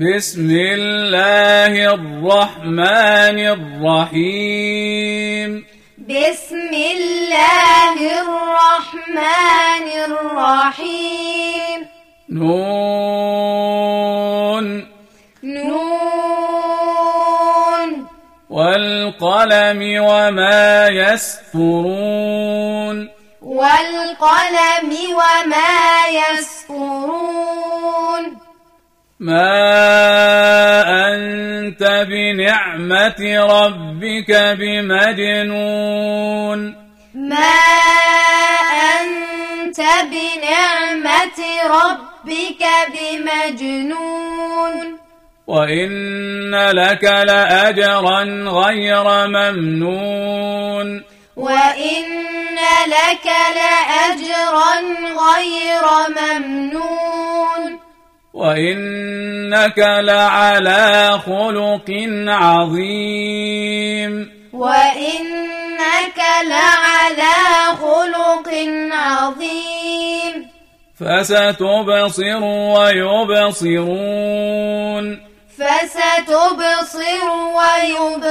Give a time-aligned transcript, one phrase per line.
[0.00, 3.48] بسم الله الرحمن
[3.88, 5.66] الرحيم.
[5.98, 11.86] بسم الله الرحمن الرحيم.
[12.30, 13.46] نون.
[15.44, 15.86] نون.
[18.50, 23.08] والقلم وما يسطرون.
[23.42, 27.45] والقلم وما يسطرون.
[29.20, 35.96] ما أنت بنعمة ربك بمجنون
[37.14, 37.54] ما
[39.00, 39.80] أنت
[40.12, 44.86] بنعمة ربك بمجنون
[45.46, 51.02] وإن لك لأجرا غير ممنون
[51.36, 52.04] وإن
[52.86, 53.26] لك
[53.56, 57.85] لأجرا غير ممنون
[58.36, 61.88] وإنك لعلى خلق
[62.28, 64.12] عظيم
[64.52, 67.36] وإنك لعلى
[67.80, 68.48] خلق
[68.92, 70.46] عظيم
[71.00, 72.42] فستبصر
[72.76, 74.06] ويبصرون
[75.58, 77.26] فستبصر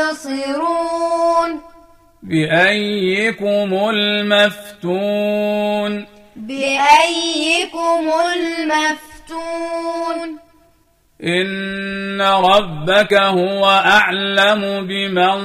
[0.06, 0.70] ويبصرون
[2.24, 5.36] بأيكم المفتون
[6.36, 9.05] بأيكم المفتون
[11.24, 15.38] إن ربك هو أعلم بمن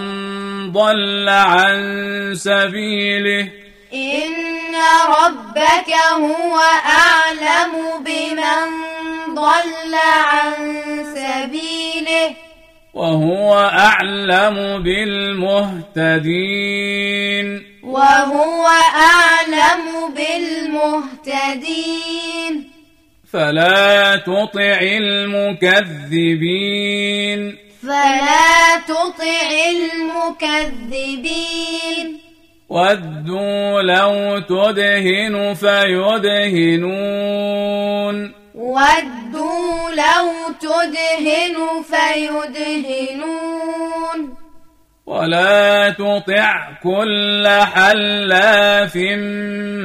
[0.72, 3.48] ضل عن سبيله.
[3.94, 4.74] إن
[5.08, 7.72] ربك هو أعلم
[8.04, 8.70] بمن
[9.34, 9.94] ضل
[10.32, 10.54] عن
[11.04, 12.34] سبيله.
[12.94, 16.26] وهو أعلم بالمهتدين.
[17.82, 22.69] وهو أعلم بالمهتدين.
[23.32, 25.58] فلا تطع المكذبين.
[27.82, 29.50] فلا تطع
[30.90, 32.20] المكذبين.
[32.68, 36.54] ودوا لو تدهن فيدهنون.
[38.54, 41.56] ودوا لو تدهن
[41.90, 43.20] فيدهنون.
[45.06, 48.96] ولا تطع كل حلاف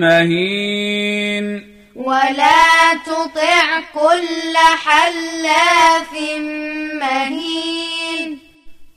[0.01, 1.74] مهين.
[1.95, 6.11] ولا تطع كل حلاف
[7.01, 8.39] مهين.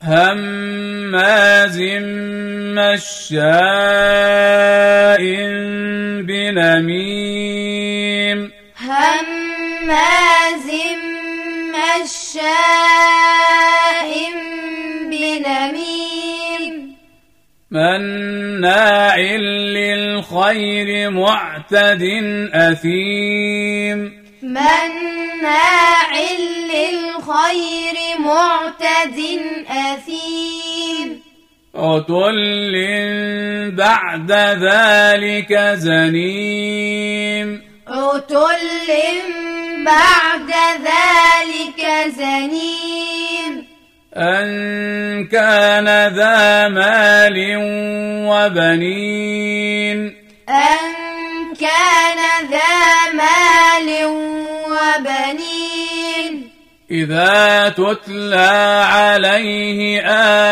[0.03, 1.78] هماز
[2.78, 3.62] مشاء
[6.22, 7.59] بنميم.
[8.76, 10.69] هماز
[11.75, 13.18] مشاء
[17.71, 19.19] مناع
[19.77, 22.03] للخير معتد
[22.53, 24.25] أثيم.
[24.43, 26.11] مناع
[26.75, 29.19] للخير معتد
[29.69, 31.23] أثيم.
[31.75, 32.75] عتل
[33.77, 37.62] بعد ذلك زنيم.
[37.89, 38.89] عتل
[39.84, 40.51] بعد
[40.84, 43.18] ذلك زنيم.
[44.19, 47.56] أن كان ذا مال
[48.27, 49.99] وبنين
[50.49, 52.21] أن كان
[52.51, 53.89] ذا مال
[54.67, 56.51] وبنين
[56.91, 60.01] إذا تتلى عليه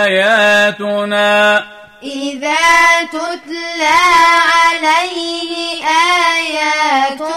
[0.05, 1.65] آياتنا
[2.03, 3.99] إذا تتلى
[4.55, 7.36] عليه آياتنا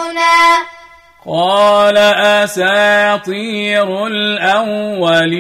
[1.32, 5.40] قال أساطير الأولين.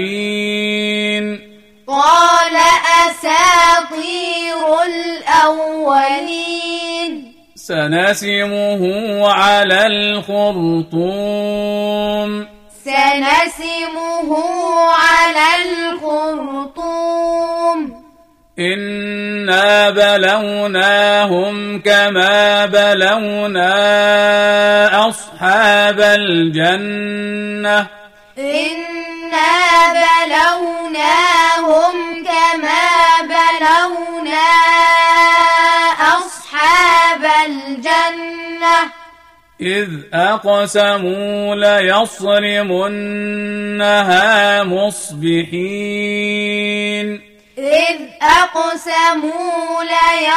[1.88, 2.56] قال
[3.10, 6.30] أساطير الأولين.
[7.56, 8.82] سنسمه
[9.32, 11.10] على الخرطوم.
[12.86, 14.30] سنسمه
[14.92, 17.80] على الخرطوم.
[18.59, 23.70] إنا بلوناهم كما بلونا
[25.09, 27.88] أصحاب الجنة
[28.38, 32.89] إنا بلوناهم كما
[33.24, 34.50] بلونا
[36.18, 38.78] أصحاب الجنة
[39.62, 43.04] إذ أقسموا ليصرمنها
[44.63, 46.10] مصبحين
[47.60, 50.32] إذ أقسموا ليصرمنها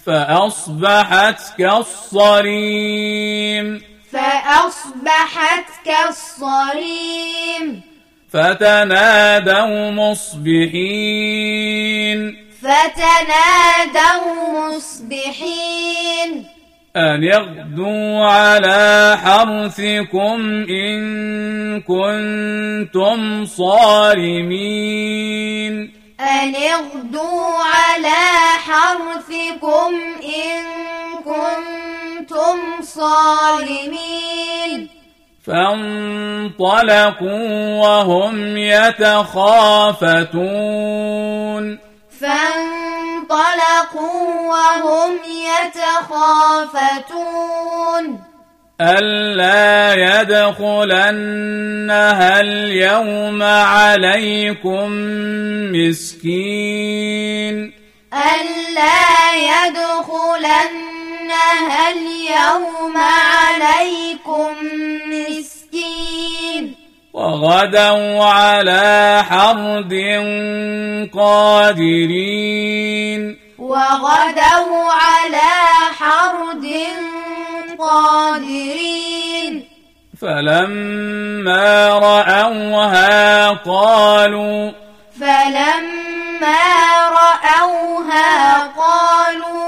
[0.06, 3.80] فأصبحت كالصريم.
[4.12, 7.97] فأصبحت كالصريم.
[8.32, 10.48] فتنادوا مصبحين.
[12.62, 14.24] فتنادوا
[14.76, 16.46] مصبحين.
[16.96, 21.00] أن اغدوا على حرثكم إن
[21.80, 24.82] كنتم صارمين.
[26.20, 28.26] أن اغدوا على
[28.66, 30.64] حرثكم إن
[31.24, 34.27] كنتم صارمين.
[35.48, 36.60] فانطلقوا
[37.80, 39.78] وهم يتخافتون.
[42.20, 43.30] فانطلقوا
[44.48, 45.12] وهم
[45.74, 46.84] يتخافتون.
[48.80, 51.20] ألا يدخلنها
[52.40, 54.92] اليوم عليكم
[55.72, 57.54] مسكين.
[58.14, 59.08] ألا
[61.28, 64.54] يدخلنها اليوم عليكم
[65.06, 66.74] مسكين.
[67.12, 69.94] وغدوا على حرد
[71.14, 73.38] قادرين.
[73.58, 75.52] وغدوا على
[75.98, 76.66] حرد
[77.78, 79.68] قادرين.
[80.20, 84.72] فلما رأوها قالوا
[85.20, 86.68] فلما
[87.08, 89.67] رأوها قالوا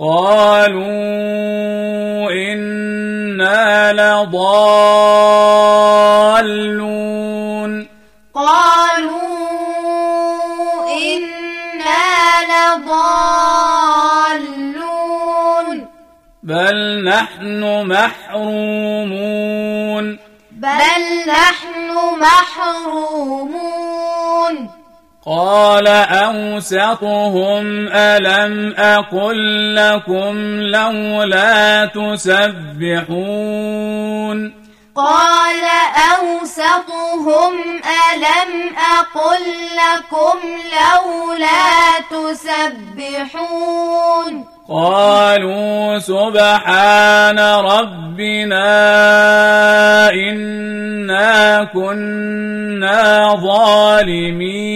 [0.00, 0.88] قالوا
[2.30, 4.28] إنا لضالون.
[8.34, 9.18] قالوا
[10.88, 13.06] إنا لضالون.
[16.42, 19.38] بل نحن محرومون.
[20.52, 21.90] بل نحن
[22.20, 23.67] محرومون.
[25.28, 25.86] قال
[26.26, 33.08] أوسطهم ألم أقل لكم لولا تسبحون
[34.98, 35.62] قال
[36.18, 37.54] أوسطهم
[37.86, 38.52] ألم
[38.98, 39.44] أقل
[39.78, 40.38] لكم
[40.74, 41.70] لولا
[42.98, 43.52] تسبحون
[44.68, 48.70] قالوا سبحان ربنا
[50.10, 54.68] إنا كنا ظالمين.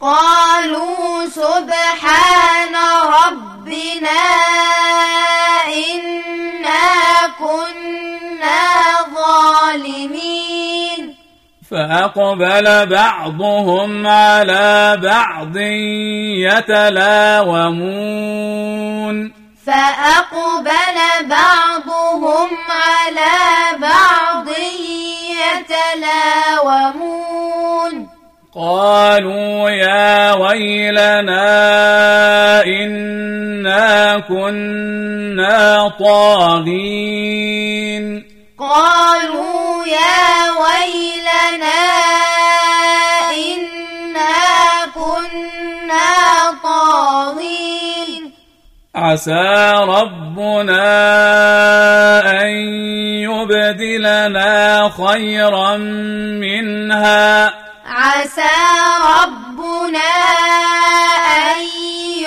[0.00, 2.74] قالوا سبحان
[3.06, 4.22] ربنا
[11.70, 15.56] فأقبل بعضهم على بعض
[16.36, 17.46] يتلاومون.
[19.66, 20.98] فأقبل
[21.28, 23.36] بعضهم على
[23.80, 24.48] بعض
[26.76, 28.08] يتلاومون.
[28.54, 31.44] قالوا يا ويلنا
[32.64, 37.56] إنا كنا طاغين.
[38.58, 40.45] قالوا يا
[49.16, 50.88] عسى ربنا
[52.42, 52.48] أن
[53.24, 57.54] يبدلنا خيرا منها.
[57.86, 58.56] عسى
[59.22, 60.12] ربنا
[61.48, 61.62] أن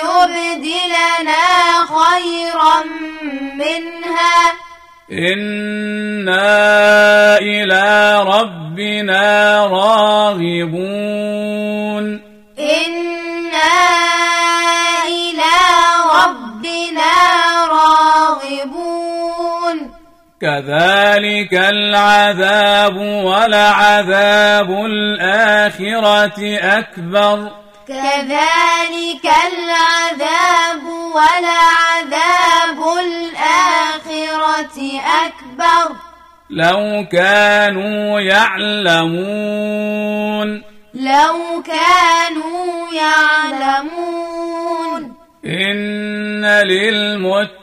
[0.02, 1.46] يبدلنا
[1.86, 2.84] خيرا
[3.54, 4.52] منها.
[5.12, 6.58] إنا
[7.38, 11.09] إلى ربنا راغبون.
[20.42, 27.50] كذلك العذاب ولعذاب الآخرة أكبر.
[27.88, 30.82] كذلك العذاب
[31.14, 34.78] ولعذاب الآخرة
[35.26, 35.86] أكبر.
[36.50, 39.28] لو كانوا يعلمون.
[40.94, 45.14] لو كانوا يعلمون.
[45.46, 47.59] إن للمتقين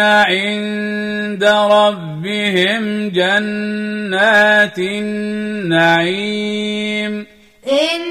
[0.00, 7.26] عند ربهم جنات النعيم.
[7.70, 8.02] إن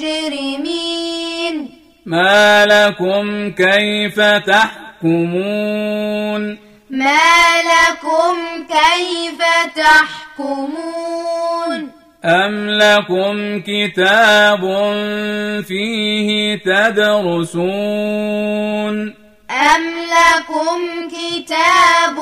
[0.00, 1.70] كالمجرمين
[2.06, 6.42] ما لكم كيف تحكمون؟
[6.90, 8.36] ما لكم
[8.68, 9.38] كيف
[9.76, 11.90] تحكمون؟
[12.24, 14.60] أم لكم كتاب
[15.68, 17.60] فيه تدرسون؟
[19.50, 22.16] أم لكم كتاب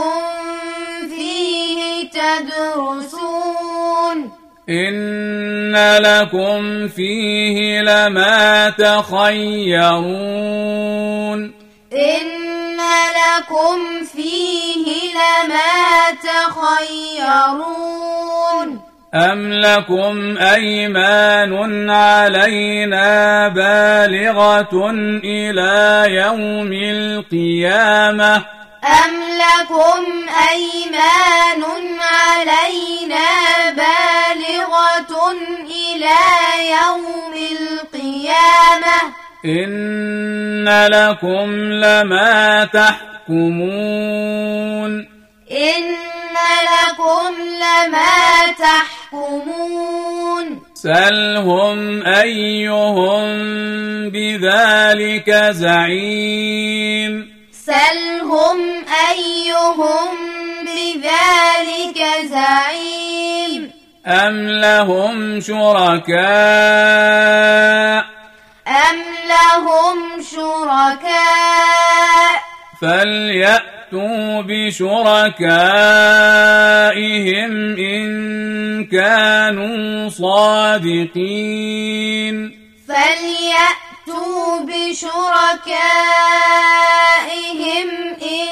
[1.08, 3.87] فيه تدرسون؟
[4.70, 9.78] إن لكم فيه لما تخيرون
[11.92, 12.28] إن
[13.18, 17.68] لكم فيه لما تخيرون
[19.14, 24.90] أم لكم أيمان علينا بالغة
[25.24, 31.62] إلى يوم القيامة أم لكم أيمان
[32.00, 33.26] علينا
[33.70, 35.32] بالغة
[35.62, 36.18] إلى
[36.70, 42.64] يوم القيامة إن لكم لما
[43.28, 45.08] تحكمون
[45.50, 45.82] إن
[46.68, 53.28] لكم لما تحكمون سلهم أيهم
[54.10, 57.37] بذلك زعيم
[57.68, 58.58] سلهم
[59.10, 60.14] أيهم
[60.62, 61.98] بذلك
[62.30, 63.62] زعيم.
[64.06, 66.18] أم لهم شركاء؟
[68.68, 68.96] أم
[69.28, 72.42] لهم شركاء؟
[72.80, 75.36] فليأتوا بشركائهم
[77.78, 78.08] إن
[78.84, 80.98] كانوا صادقين.
[82.88, 83.77] فليأتوا
[84.60, 85.78] بشركائهم
[88.22, 88.48] إن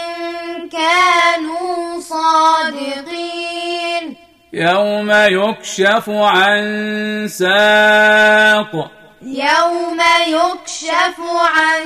[0.68, 4.16] كانوا صادقين.
[4.52, 8.90] يوم يكشف عن ساق.
[9.22, 11.20] يوم يكشف
[11.56, 11.84] عن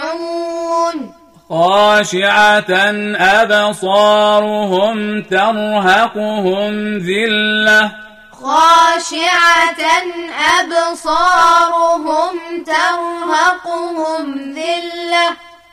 [1.49, 2.73] خاشعة
[3.41, 7.93] أبصارهم ترهقهم ذلة.
[8.43, 9.83] خاشعة
[10.61, 12.35] أبصارهم
[12.67, 14.27] ترهقهم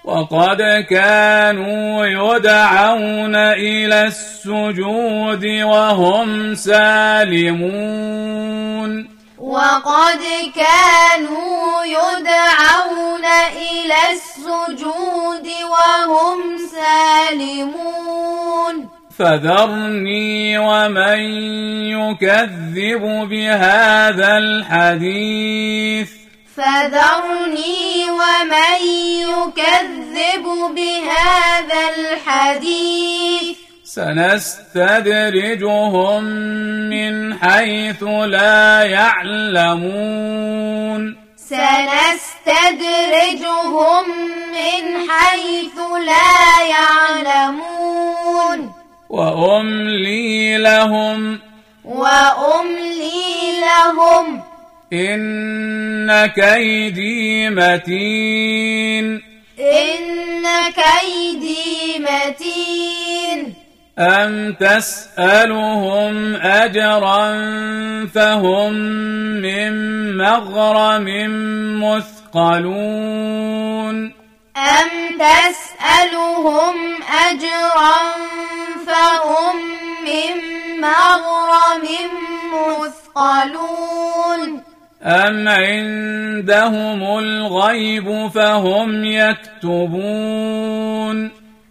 [0.03, 7.59] وقد كانوا يدعون إلى السجود وهم سالمون.
[9.37, 10.21] وقد
[10.55, 13.25] كانوا يدعون
[13.57, 16.39] إلى السجود وهم
[16.71, 18.75] سالمون.
[19.17, 21.19] فذرني ومن
[21.91, 26.18] يكذب بهذا الحديث.
[26.59, 28.81] فذرني ومن
[29.19, 33.57] يكذب بهذا الحديث.
[33.83, 34.63] سنستدرجهم
[36.89, 40.21] من حيث لا يعلمون.
[41.37, 42.05] سنستدرجهم
[44.51, 48.59] من حيث لا يعلمون.
[49.09, 51.39] وأملي لهم
[51.85, 54.41] وأملي لهم
[54.93, 59.21] إن كيدي متين
[59.59, 63.53] إن كيدي متين
[63.99, 67.29] أم تسألهم أجرا
[68.05, 68.73] فهم
[69.41, 69.71] من
[70.17, 71.05] مغرم
[72.33, 74.13] مثقلون
[74.57, 76.75] أم تسألهم
[77.29, 77.97] أجرا
[78.87, 79.55] فهم
[80.05, 80.35] من
[80.81, 81.85] مغرم
[82.53, 84.68] مثقلون
[85.03, 90.51] أم عندهم الغيب فهم يكتبون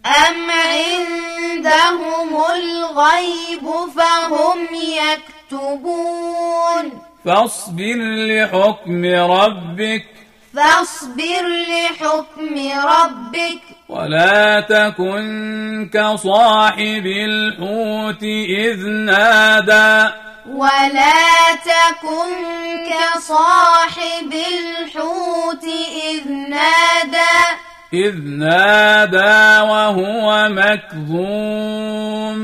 [0.05, 4.67] أم عندهم الغيب فهم
[5.51, 7.95] يكتبون فاصبر
[8.27, 10.05] لحكم ربك
[10.55, 12.55] فاصبر لحكم
[12.87, 13.61] ربك.
[13.89, 20.13] ولا تكن كصاحب الحوت إذ نادى.
[20.49, 22.33] ولا تكن
[22.89, 25.63] كصاحب الحوت
[26.13, 27.39] إذ نادى.
[27.93, 32.37] إذ نادى وهو مكظوم.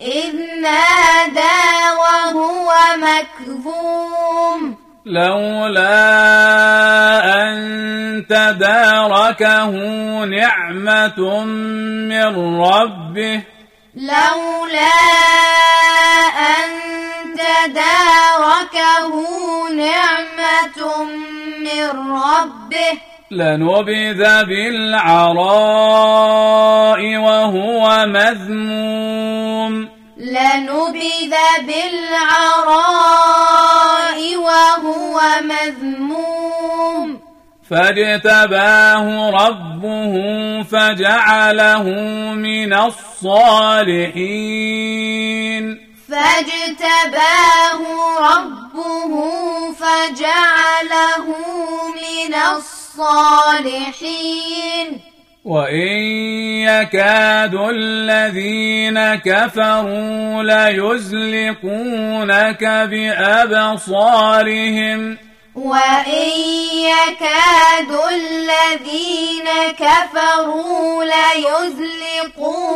[0.00, 1.60] إذ نادى
[1.98, 4.76] وهو مكظوم.
[5.06, 6.19] لولا
[8.30, 9.70] تداركه
[10.24, 11.44] نعمة
[12.10, 13.42] من ربه.
[13.94, 14.96] لولا
[16.38, 16.70] أن
[17.34, 19.12] تداركه
[19.74, 21.04] نعمة
[21.60, 22.92] من ربه.
[23.30, 25.56] لنبذ بالعراء
[27.16, 29.88] وهو مذموم.
[30.16, 31.34] لنبذ
[31.66, 33.39] بالعراء
[37.70, 40.14] فاجتباه ربه
[40.62, 41.84] فجعله
[42.34, 44.30] من الصالحين.
[46.08, 47.80] فاجتباه
[48.20, 49.12] ربه
[49.72, 51.26] فجعله
[51.94, 54.88] من الصالحين.
[55.44, 55.98] وإن
[56.68, 65.00] يكاد الذين كفروا ليزلقونك بأبصارهم.
[65.54, 66.30] وإن
[66.74, 72.70] يكاد الذين كفروا ليزلقونك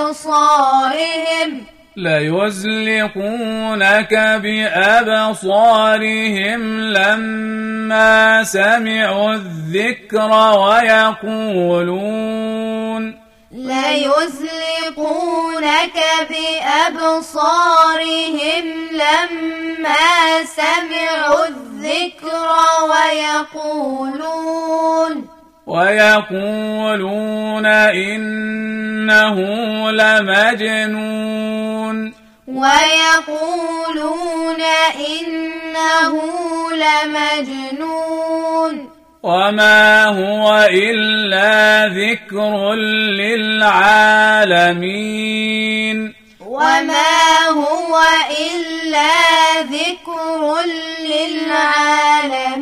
[0.00, 1.50] بأبصارهم
[1.96, 3.34] ليزلقونك
[4.42, 5.80] بأبصارهم
[6.80, 12.12] لما سمعوا الذكر ويقولون
[13.52, 14.96] ليزلقونك
[16.30, 17.28] بأبصارهم
[18.92, 22.48] لما سمعوا الذكر
[22.90, 24.32] ويقولون
[25.66, 29.36] ويقولون إنه
[29.90, 31.32] لمجنون.
[32.48, 34.60] ويقولون
[34.96, 36.14] إنه
[36.72, 38.91] لمجنون.
[39.22, 42.74] وما هو إلا ذكر
[43.22, 44.42] للعالمين
[46.46, 48.00] وما هو
[48.50, 49.12] إلا
[49.62, 50.58] ذكر
[51.06, 52.52] للعالمين